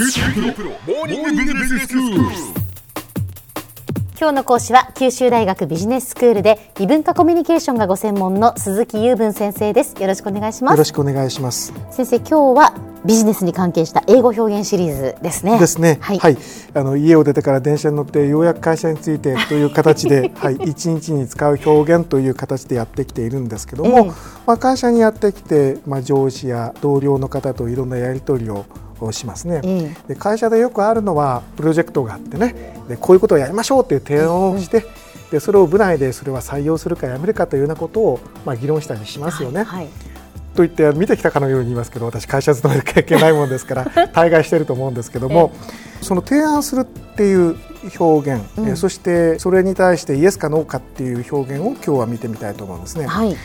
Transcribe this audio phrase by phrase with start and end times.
[0.00, 0.06] 今
[4.28, 10.00] 日の講師は九州大学ビジネススクールで異文化コミュニケーションがご専門の鈴木雄文先生です。
[10.00, 10.74] よろしくお願いします。
[10.74, 11.74] よろしくお願いします。
[11.90, 12.74] 先生今日は
[13.04, 15.58] ビジネスに関係した英語表現シリーズですね。
[15.58, 15.98] ですね。
[16.00, 16.38] はい、はい。
[16.74, 24.04] あの家を出てから電車に乗ってようやく会社についてという形で、 はい、一日に使う表現という形でやってきているんですけども、ええ。
[24.46, 28.64] まあ会社にやってきて、まあ上司や同僚の方といろんなやり取りを
[29.04, 32.74] をしますね、えで会社でよくあるのはプロジェクトがあってね。
[32.88, 34.84] でこういうことをやりましょうという提案をして、
[35.30, 39.62] でそれを部内でそれは採用するかやめるかというようなことを、まあ、議論したりしますよね。
[39.62, 39.88] はい、
[40.54, 45.52] と言って見てきたかのように言いますけど私会社勤めで経験ないもんですから 大概してると思うんですけども、
[46.00, 47.56] その提案するっていう
[47.98, 48.68] 表現、うん。
[48.68, 53.06] えーそしてそれに対してイエスかノーかっていう表現を今日は見てみたいと思うんですね。
[53.06, 53.36] はい、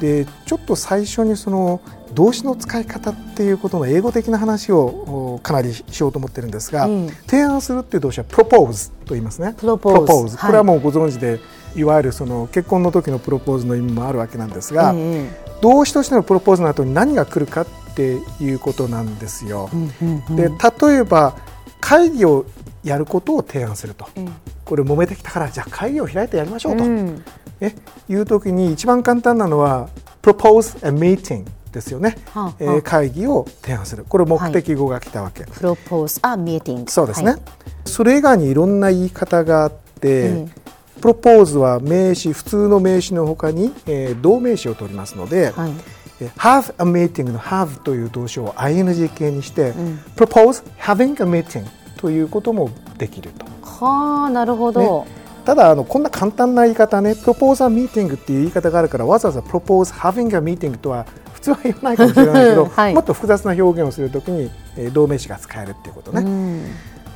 [0.00, 1.80] でちょっと最初にその
[2.14, 7.08] 動詞の使い方っていうことの英語的な話をおかなりしようと思ってるんですが、うん。
[7.26, 9.54] 提案するっていう動詞は propose と言いますね。
[9.58, 10.36] Propose はい。
[10.36, 11.38] これはもうご存知で、
[11.76, 15.30] い、わゆるその結婚の時のプロポーズの意味もあるわけなんですが、え
[15.62, 19.70] 動詞としてのプロポーズの後に何が来るかっていうことなんですよ。
[19.72, 20.36] えうんうんうん。
[20.36, 21.36] で例えば
[21.80, 22.44] 会議を
[22.82, 24.32] やることを提案すると、うん。
[24.64, 27.24] これ揉めてきたからじゃあ会議を開いてやりましょうと、うん
[27.60, 27.76] ね、
[28.08, 29.88] いう時に一番簡単なのは
[30.22, 32.54] propose a meeting ですよね、はあはあ。
[32.58, 34.04] えー会議を提案する。
[34.08, 37.40] これ目的語が来たわけ、propose a meeting そうですね、はい。
[37.84, 40.52] それ以外にいろんな言い方があって、うん
[41.00, 45.72] プロポーズは名詞普通の名詞のほかに、えー動名詞を取りますので、はい。
[46.20, 49.98] えー have a meeting の have という動詞を ing 形にして、ん。
[50.16, 51.64] propose having a meeting
[51.96, 53.46] ということもできると。
[53.62, 55.06] はあなるほど、
[55.50, 62.94] ただあのこんな簡単な言い方ね propose a meeting っていう言い方があるからわざわざ propose having a meeting とは普通は言わないかもしれないけど、はい。
[62.94, 66.66] もっと複雑な表現をするときに、えー動名詞が使えるっていうことね、うん。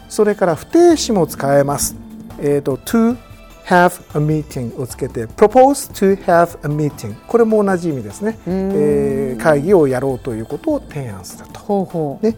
[0.08, 1.94] それから不定詞も使えます、
[2.40, 3.16] えー、と to
[3.66, 11.60] have a meeting をつけて propose to have a meeting これも同じ意味ですね、えー会議をやろうということを提案すると。
[11.60, 12.36] ほうほう、ね、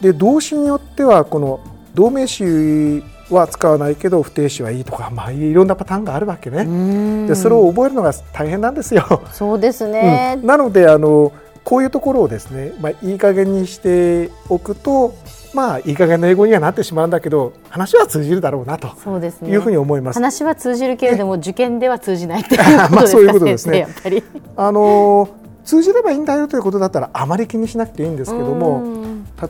[0.00, 1.60] で動詞によってはこの
[1.94, 6.62] 動名詞は使わないけど不定詞はいいとか、まあ、いろんなパターンがあるわけね。
[6.62, 9.22] うんでそれを覚えるのが大変なんですよ。
[9.32, 11.32] そうですね、うんなのであの
[11.62, 15.14] こういうところをですね、まあ、いい加減にしておくと
[15.52, 20.14] まあいい加減な英語にはなってしまうんだけど話は通じるだろうなとそうですねいうふうに思います。
[20.14, 24.22] 話は通じるけれども、受験では通じないっていうま あことですか、そういうことですねやっぱり。
[24.56, 25.28] あの
[25.64, 28.99] 通じればいいんだよということだったらあまり気にしなくていいんですけどもうん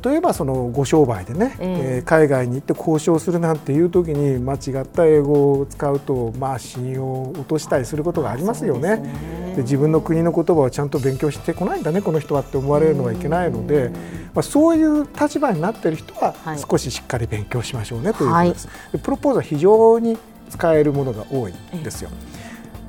[0.04, 1.94] 例えばそのご商売でね、ええ。
[1.96, 8.88] えー海外に行って交渉するなんていう時に間違った英語を使うとまあ信用を落としたりすることがありますよね。
[8.88, 9.54] ですね。
[9.56, 13.90] で自分の国の言葉をちゃんと勉強してこないんだねこの人はって思われるのはいけないので、
[14.34, 16.58] まあ、そういう立場になっている人ははい。
[16.58, 18.68] 少ししっかり勉強しましょうねということです。
[18.92, 20.16] でプロポーズは非常に
[20.50, 22.10] 使えるものが多いんですよ。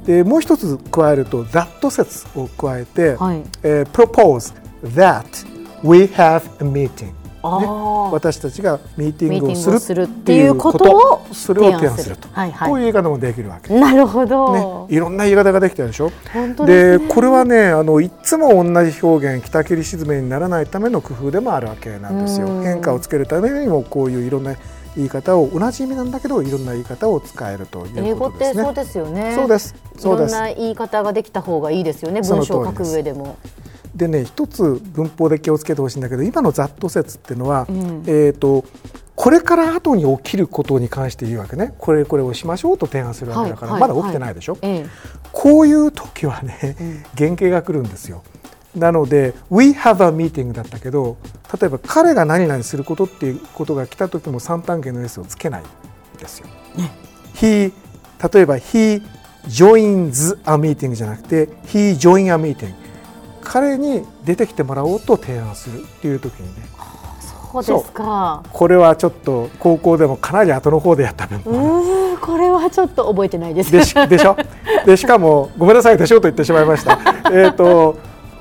[0.06, 3.44] でもう一つ加えると that 説を加えて、はい。
[3.64, 4.54] えー propose
[4.96, 5.51] that
[5.84, 7.14] we have a meeting.
[7.44, 8.12] あー。
[8.12, 12.28] 私たちがミーティングをするっていうことをそれを提案すると。
[12.32, 12.70] はいはい。
[12.70, 16.12] こういう言い方もできるわけ、なるほど、ね、いろんな言い方ができたでしょ。
[16.34, 17.08] 本当ですね。
[17.08, 22.48] これはねあのいつも同じ表現北切り沈めにならないための工夫でもあるわけなんですよ。
[22.48, 22.64] うん。
[22.64, 24.56] 変化をつけるためにもこういういろんな
[24.96, 28.54] 言い方を同じ意味なんだけどいろんな言い方を使えると英語っいうことですね。
[28.54, 29.36] てそうですよね。
[29.36, 29.76] そうです。
[29.98, 30.36] そうです。
[30.36, 32.22] いろんな言い方ができた方がいいですよね。
[32.22, 33.38] 文章を書く上でも
[34.02, 38.04] でね一つ文法で気をつけてほしいんだけど今のざっと説っていうのは、ん。
[38.08, 38.66] えー、と
[39.16, 41.76] これから後に起きることに関して言うわけね。
[41.78, 44.86] これこれをしましょうと提案するわけだから、はいまだ起きてないでしょ、ええ。
[45.32, 48.24] こういう時はね、原型が来るんですよ。
[48.76, 51.18] なので「We have a meeting」だったけど
[51.60, 56.48] 例えば彼が何々することっていうことが来た時も三単元の S をつけないんですよ。
[57.36, 57.72] He
[58.34, 59.04] 例えば「He
[59.48, 62.74] joins a meeting」じゃなくて「He join a meeting」
[63.52, 66.70] 彼に出てきてもらおうと提案するっていう時にね。
[67.52, 68.44] そうですか。
[68.54, 73.72] これはちょっと高校でもかなり後の方でやった文法これはちょっと覚えてないです。
[73.74, 74.38] でしでしょ？
[74.86, 76.98] でしかもごめんなさいでしょと言ってしまいました。
[77.30, 77.98] えっと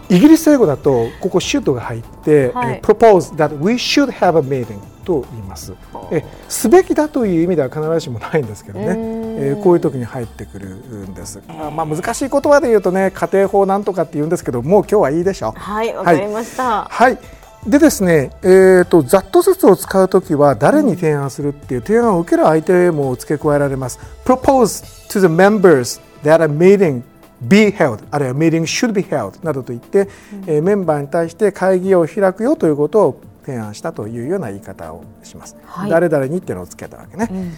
[0.08, 2.74] イギリス英語だとここ should が入って、はい。
[2.74, 4.78] えー propose that we should have a meeting
[5.10, 5.74] と言います。
[6.12, 11.40] えすべきだという意味では必ずしもないんですけどね、えーこういう時に入ってくるんです。
[11.48, 15.58] あまあ難しい言葉で言うとね家庭法なんとかって言うんですけどもう今日はいいでしょう。
[15.58, 17.18] はいわかりました、はい。
[17.66, 23.98] でですね、えー、とざっと説を使うときは誰に提案するっていう提案を受ける相手も付け加えられます。
[24.24, 27.02] Propose to the members that a meeting
[27.42, 30.08] be held あるいは meeting should be held などと言って、
[30.46, 35.56] えーメンバーに対して会議を開くよということを提提案したというような言い方をします。
[35.64, 35.90] はい。
[35.90, 37.28] 誰々にっていうのをつけたわけね。
[37.30, 37.52] うん。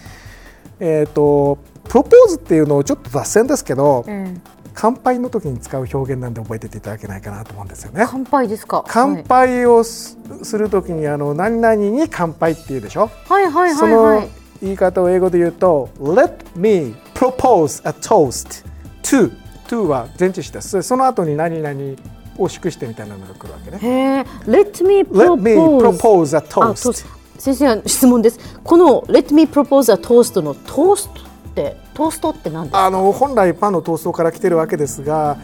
[0.79, 4.41] えっ、とプロポーズっていうのをちょっと脱線ですけど、うん。
[4.75, 8.05] 乾杯の時に使う表現なんで覚えてていただけないかなと思うんですよね。
[8.09, 8.83] 乾杯ですか？
[8.87, 13.09] 乾杯をすする時にあの何々に乾杯っていうでしょ？
[13.29, 13.45] はい。
[13.45, 13.51] はい。
[13.51, 13.75] はい。
[13.75, 13.93] そはい。
[13.93, 14.29] はいの
[14.61, 18.65] 言い方を英語で言うと Let me propose a toast
[19.03, 19.31] to
[19.67, 20.81] to は前置詞です。
[20.81, 21.95] その後に何々
[22.37, 24.25] を祝してみたいなのが来るわけね。
[24.47, 27.05] Let me propose a toast
[27.37, 28.39] 先生質問です。
[28.63, 32.85] この Let me propose a toast のトーストってトーストって何ですか？
[32.85, 35.37] あの本来パンのトーストから来てるわけですが、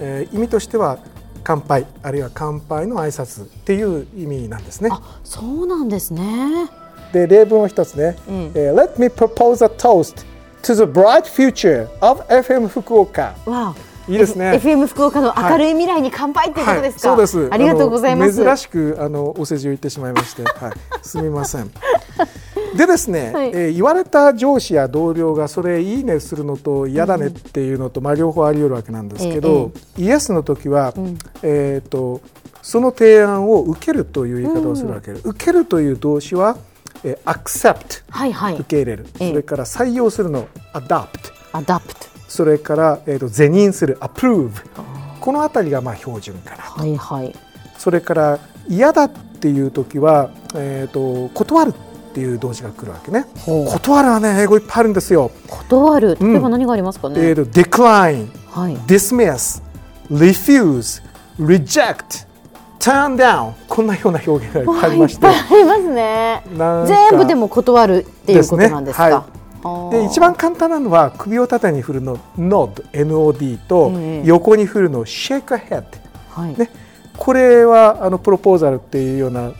[0.00, 0.98] えー意味としては
[1.44, 4.88] 乾杯あるいは乾杯の挨拶っていう意味なんですね。
[4.92, 6.68] あそうなんですね。
[7.12, 8.34] で例文を一つね、うん。
[8.54, 10.24] えー Let me propose a toast
[10.64, 13.74] to the bright future of FM 福岡わあ
[14.08, 14.52] いいですね。
[14.62, 17.54] FM 福岡の明るい未来に乾杯っていうことですか、はい、そうです。
[17.54, 18.44] ありがとうございます。
[18.44, 20.72] 珍しくあのお世辞を言ってしまいまして、 はい、
[21.02, 21.70] すみません。
[22.76, 23.48] でですね、はい。
[23.48, 30.92] えー言われた上司や同僚がそれいいねするのと嫌だねっていうのと、まあ両方あり得るわけなんですけど、イエスの時は、
[31.42, 32.20] えっ、と
[32.60, 35.12] その提案を受けるという言い方をするわけ。
[35.12, 36.56] で、受けるという動詞は、
[37.04, 38.54] えー accept はいはい。
[38.54, 39.30] 受け入れる、ええ。
[39.30, 41.08] それから採用するの adopt
[41.52, 44.50] adopt それから、えー、と是認する approve
[45.20, 47.34] このあたりがまあ標準かなはいはい。
[47.78, 53.26] それから嫌だっていう時は、えー、と断るっていう動詞が来るわけね。
[53.44, 55.30] 断るはね英語いっぱいあるんですよ。
[55.48, 56.16] 断る。
[56.20, 58.76] 例えば何がありますかね、えー、と decline、はい。
[58.86, 59.62] dismiss、
[60.10, 61.02] refuse、
[61.38, 62.26] reject、
[62.78, 65.26] turn down こんなような表現がいっぱいありまして。
[65.26, 66.42] ありますね。
[66.86, 69.08] 全部でも断るっていうことなんですか？
[69.08, 69.24] ですね。
[69.62, 69.90] はい。
[69.92, 74.26] で一番簡単なのは首を縦に振るの nod NOD とええ。
[74.26, 75.84] 横に振るの shake a head
[76.30, 76.56] はい。
[76.58, 76.70] ね。
[77.16, 79.52] これはあのプロポーザルっていうような、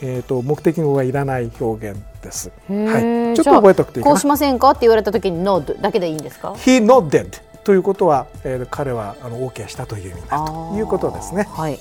[0.00, 2.50] えー、と目的語がいらない表現です。
[2.68, 4.26] はい、ちょっと覚えておくといいこうし。
[4.26, 4.70] ませんか？
[4.70, 11.48] って言われた時に No だけでいいんですか？He nodded ということは、えー、彼はあの OK したという意味になるということですね。
[11.50, 11.78] はい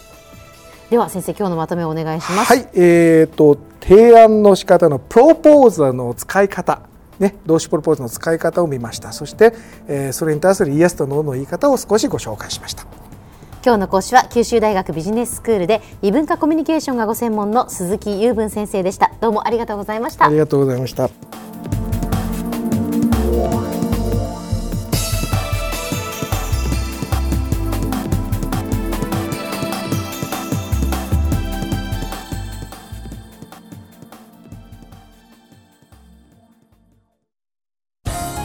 [0.89, 2.53] では先生今日のまとめをお願いします。
[2.53, 6.81] はい、えー、と提案の仕方のプロポーザルの使い方、
[7.19, 9.11] ね、動詞プロポーズの使い方を見ました。
[9.11, 9.53] そして、
[9.87, 12.85] えーそれに対するイエスとノーの言い方を少しご紹介しました。
[13.65, 19.11] 今日の講師は九州大学ビジネススクールで異文化コミュニケーションがご専門の鈴木雄文先生でした。
[19.21, 20.25] どうもありがとうございました。
[20.25, 21.09] ありがとうございました